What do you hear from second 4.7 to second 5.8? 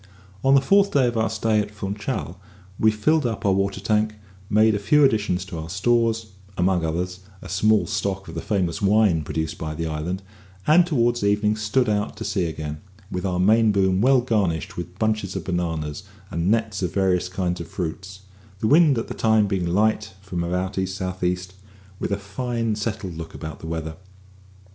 a few additions to our